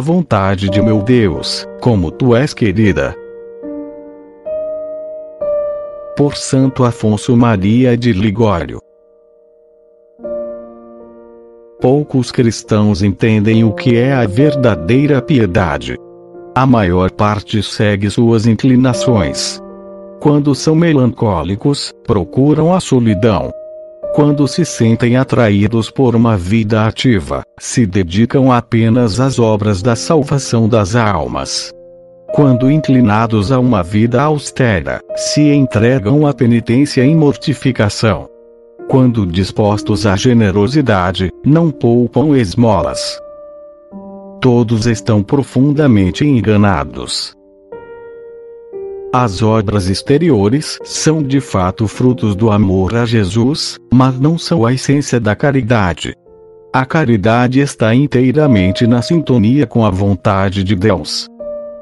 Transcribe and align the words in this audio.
vontade 0.00 0.70
de 0.70 0.80
meu 0.80 1.02
Deus, 1.02 1.66
como 1.80 2.10
tu 2.10 2.34
és 2.34 2.54
querida. 2.54 3.14
Por 6.16 6.36
Santo 6.36 6.84
Afonso 6.84 7.36
Maria 7.36 7.96
de 7.96 8.12
Ligório. 8.12 8.80
Poucos 11.80 12.32
cristãos 12.32 13.02
entendem 13.02 13.62
o 13.62 13.72
que 13.72 13.96
é 13.96 14.14
a 14.14 14.26
verdadeira 14.26 15.20
piedade. 15.20 15.98
A 16.54 16.64
maior 16.64 17.10
parte 17.10 17.62
segue 17.62 18.08
suas 18.08 18.46
inclinações. 18.46 19.60
Quando 20.18 20.54
são 20.54 20.74
melancólicos, 20.74 21.92
procuram 22.06 22.72
a 22.72 22.80
solidão. 22.80 23.52
Quando 24.14 24.46
se 24.46 24.64
sentem 24.64 25.16
atraídos 25.16 25.90
por 25.90 26.14
uma 26.14 26.36
vida 26.36 26.86
ativa, 26.86 27.42
se 27.58 27.84
dedicam 27.84 28.52
apenas 28.52 29.18
às 29.18 29.40
obras 29.40 29.82
da 29.82 29.96
salvação 29.96 30.68
das 30.68 30.94
almas. 30.94 31.72
Quando 32.32 32.70
inclinados 32.70 33.50
a 33.50 33.58
uma 33.58 33.82
vida 33.82 34.22
austera, 34.22 35.00
se 35.16 35.52
entregam 35.52 36.28
à 36.28 36.32
penitência 36.32 37.04
e 37.04 37.12
mortificação. 37.12 38.28
Quando 38.88 39.26
dispostos 39.26 40.06
à 40.06 40.14
generosidade, 40.14 41.32
não 41.44 41.72
poupam 41.72 42.36
esmolas. 42.36 43.18
Todos 44.40 44.86
estão 44.86 45.24
profundamente 45.24 46.24
enganados. 46.24 47.34
As 49.16 49.42
obras 49.42 49.88
exteriores 49.88 50.76
são 50.82 51.22
de 51.22 51.40
fato 51.40 51.86
frutos 51.86 52.34
do 52.34 52.50
amor 52.50 52.96
a 52.96 53.06
Jesus, 53.06 53.78
mas 53.92 54.18
não 54.18 54.36
são 54.36 54.66
a 54.66 54.72
essência 54.72 55.20
da 55.20 55.36
caridade. 55.36 56.16
A 56.72 56.84
caridade 56.84 57.60
está 57.60 57.94
inteiramente 57.94 58.88
na 58.88 59.02
sintonia 59.02 59.68
com 59.68 59.86
a 59.86 59.90
vontade 59.90 60.64
de 60.64 60.74
Deus. 60.74 61.28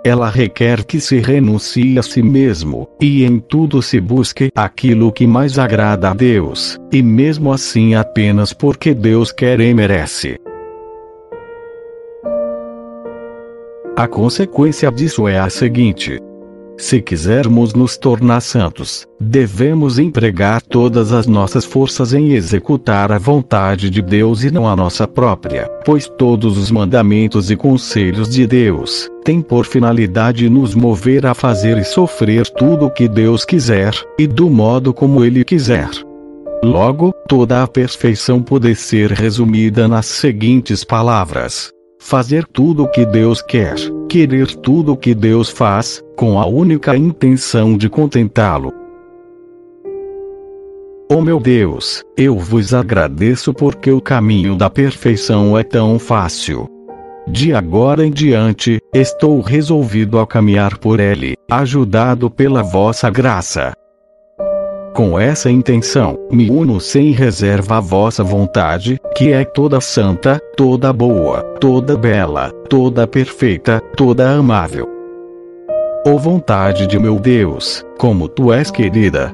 Ela 0.05 0.29
requer 0.29 0.85
que 0.85 1.01
se 1.01 1.21
renuncie 1.21 1.99
a 1.99 2.03
si 2.03 2.23
mesmo, 2.23 2.87
e 3.01 3.25
em 3.25 3.39
tudo 3.39 3.81
se 3.81 3.99
busque 3.99 4.51
aquilo 4.55 5.11
que 5.11 5.27
mais 5.27 5.59
agrada 5.59 6.11
a 6.11 6.13
Deus, 6.13 6.79
e 6.93 7.03
mesmo 7.03 7.51
assim 7.51 7.95
apenas 7.95 8.53
porque 8.53 8.93
Deus 8.93 9.33
quer 9.33 9.59
e 9.59 9.73
merece. 9.73 10.39
A 13.97 14.07
consequência 14.07 14.93
disso 14.93 15.27
é 15.27 15.39
a 15.39 15.49
seguinte: 15.49 16.21
se 16.83 17.01
quisermos 17.01 17.75
nos 17.75 17.97
tornar 17.97 18.41
santos, 18.41 19.07
devemos 19.21 20.01
empregar 20.01 20.61
todas 20.61 21.13
as 21.13 21.29
nossas 21.29 21.65
forças 21.65 22.13
em 22.13 22.33
executar 22.33 23.13
a 23.13 23.19
vontade 23.19 23.89
de 23.89 24.03
Deus 24.03 24.43
e 24.43 24.51
não 24.51 24.69
a 24.69 24.75
nossa 24.75 25.07
própria, 25.07 25.71
pois 25.85 26.09
todos 26.09 26.59
os 26.59 26.73
mandamentos 26.73 27.53
e 27.53 27.57
conselhos 27.57 28.29
de 28.29 28.49
Deus 28.49 29.09
têm 29.25 29.41
por 29.41 29.65
finalidade 29.65 30.51
nos 30.51 30.75
mover 30.75 31.25
a 31.25 31.35
fazer 31.35 31.79
e 31.79 31.85
sofrer 31.85 32.49
tudo 32.49 32.87
o 32.87 32.91
que 32.91 33.07
Deus 33.07 33.45
quiser, 33.45 33.95
e 34.19 34.27
do 34.27 34.51
modo 34.51 34.93
como 34.93 35.25
Ele 35.25 35.45
quiser. 35.45 35.89
Logo, 36.65 37.13
toda 37.29 37.63
a 37.63 37.69
perfeição 37.69 38.43
pode 38.43 38.75
ser 38.75 39.13
resumida 39.13 39.87
nas 39.87 40.07
seguintes 40.07 40.83
palavras: 40.83 41.72
fazer 42.03 42.45
tudo 42.45 42.83
o 42.83 42.89
que 42.89 43.07
Deus 43.07 43.41
quer, 43.41 43.77
querer 44.09 44.49
tudo 44.57 44.93
o 44.93 44.97
que 44.97 45.15
Deus 45.15 45.49
faz, 45.49 46.03
com 46.17 46.39
a 46.39 46.45
única 46.45 46.97
intenção 46.97 47.77
de 47.79 47.89
contentá-lo. 47.89 48.73
Oh 51.11 51.21
meu 51.21 51.39
Deus, 51.39 52.03
eu 52.17 52.37
vos 52.37 52.75
agradeço 52.75 53.55
porque 53.55 53.91
o 53.91 54.01
caminho 54.01 54.57
da 54.57 54.69
perfeição 54.69 55.57
é 55.57 55.63
tão 55.63 55.99
fácil. 55.99 56.67
De 57.29 57.55
agora 57.55 58.05
em 58.05 58.11
diante, 58.11 58.81
estou 58.93 59.41
resolvido 59.41 60.19
a 60.19 60.27
caminhar 60.27 60.79
por 60.79 60.99
ele, 60.99 61.35
ajudado 61.51 62.29
pela 62.29 62.63
vossa 62.63 63.09
graça. 63.09 63.73
Com 64.95 65.19
essa 65.19 65.51
intenção, 65.51 66.19
me 66.31 66.51
uno 66.51 66.79
sem 66.79 67.13
reserva 67.13 67.79
à 67.79 67.81
vossa 67.81 68.23
vontade, 68.23 69.01
que 69.17 69.33
é 69.33 69.43
toda 69.43 69.81
santa, 69.81 70.39
toda 70.55 70.93
boa, 70.93 71.43
toda 71.59 71.97
bela, 71.97 72.51
toda 72.69 73.07
perfeita, 73.07 73.81
toda 73.97 74.29
amável. 74.29 74.87
Ó 76.07 76.17
vontade 76.19 76.87
de 76.87 76.99
meu 76.99 77.19
Deus, 77.19 77.83
como 77.99 78.29
tu 78.29 78.53
és 78.53 78.71
querida. 78.71 79.33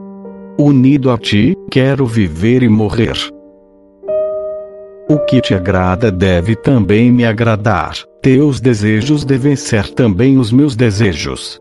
Unido 0.56 1.10
a 1.10 1.19
ti, 1.19 1.56
quero 1.72 2.06
viver 2.06 2.62
e 2.62 2.69
morrer. 2.69 3.16
O 5.10 5.19
que 5.19 5.40
te 5.40 5.54
agrada 5.54 6.12
deve 6.12 6.54
também 6.54 7.10
me 7.10 7.25
agradar, 7.25 7.94
teus 8.22 8.60
desejos 8.60 9.25
devem 9.25 9.56
ser 9.56 9.90
também 9.90 10.38
os 10.38 10.52
meus 10.52 10.76
desejos. 10.76 11.60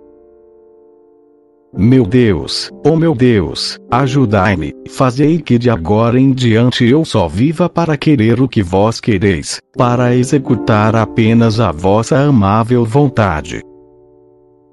Meu 1.79 2.07
Deus, 2.07 2.71
oh 2.83 2.95
meu 2.95 3.13
Deus, 3.13 3.77
ajudai-me, 3.91 4.73
fazei 4.89 5.39
que 5.39 5.59
de 5.59 5.69
agora 5.69 6.19
em 6.19 6.31
diante 6.31 6.83
eu 6.83 7.05
só 7.05 7.27
viva 7.27 7.69
para 7.69 7.95
querer 7.95 8.41
o 8.41 8.47
que 8.47 8.63
vós 8.63 8.99
quereis, 8.99 9.61
para 9.77 10.15
executar 10.15 10.95
apenas 10.95 11.59
a 11.59 11.71
vossa 11.71 12.17
amável 12.17 12.83
vontade. 12.83 13.61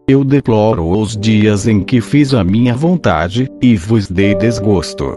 Eu 0.08 0.24
deploro 0.24 0.88
os 0.98 1.14
dias 1.14 1.68
em 1.68 1.82
que 1.82 2.00
fiz 2.00 2.32
a 2.32 2.42
minha 2.42 2.74
vontade, 2.74 3.50
e 3.60 3.76
vos 3.76 4.08
dei 4.08 4.34
desgosto. 4.34 5.14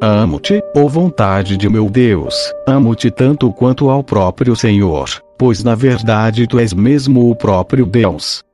Amo-te, 0.00 0.62
ó 0.76 0.82
oh 0.82 0.88
vontade 0.88 1.56
de 1.56 1.68
meu 1.68 1.90
Deus, 1.90 2.52
amo-te 2.64 3.10
tanto 3.10 3.52
quanto 3.52 3.90
ao 3.90 4.04
próprio 4.04 4.54
Senhor, 4.54 5.08
pois 5.36 5.64
na 5.64 5.74
verdade 5.74 6.46
tu 6.46 6.60
és 6.60 6.72
mesmo 6.72 7.28
o 7.28 7.34
próprio 7.34 7.84
Deus. 7.84 8.48